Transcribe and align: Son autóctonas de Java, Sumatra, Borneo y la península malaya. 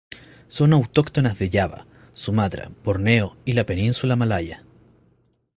Son 0.47 0.73
autóctonas 0.73 1.37
de 1.37 1.51
Java, 1.53 1.85
Sumatra, 2.13 2.71
Borneo 2.83 3.37
y 3.45 3.53
la 3.53 3.67
península 3.67 4.15
malaya. 4.15 4.63